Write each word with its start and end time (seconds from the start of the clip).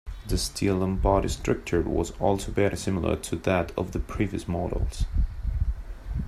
The 0.27 0.35
steel 0.39 0.79
unibody 0.79 1.29
structure 1.29 1.83
was 1.83 2.09
also 2.19 2.51
very 2.51 2.75
similar 2.75 3.15
to 3.17 3.35
that 3.35 3.71
of 3.77 3.91
the 3.91 3.99
previous 3.99 4.47
models. 4.47 5.05